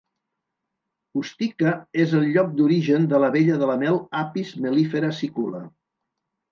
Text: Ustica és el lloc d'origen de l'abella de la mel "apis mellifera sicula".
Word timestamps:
Ustica 1.21 1.73
és 2.05 2.15
el 2.21 2.25
lloc 2.37 2.51
d'origen 2.61 3.07
de 3.13 3.23
l'abella 3.25 3.61
de 3.65 3.71
la 3.75 3.79
mel 3.87 4.03
"apis 4.25 4.59
mellifera 4.67 5.17
sicula". 5.25 5.67